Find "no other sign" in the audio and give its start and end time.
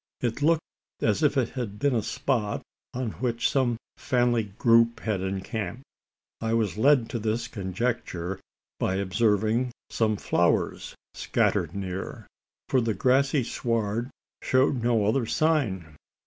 14.81-15.95